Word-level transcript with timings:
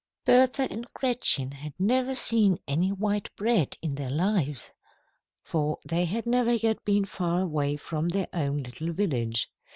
Bertha 0.25 0.67
and 0.71 0.91
Gretchen 0.95 1.51
had 1.51 1.75
never 1.77 2.15
seen 2.15 2.57
any 2.67 2.91
white 2.91 3.29
bread 3.35 3.77
in 3.83 3.93
their 3.93 4.09
lives, 4.09 4.71
for 5.43 5.77
they 5.87 6.05
had 6.05 6.25
never 6.25 6.53
yet 6.53 6.83
been 6.83 7.05
far 7.05 7.41
away 7.43 7.77
from 7.77 8.09
their 8.09 8.27
own 8.33 8.63
little 8.63 8.93
village. 8.93 9.51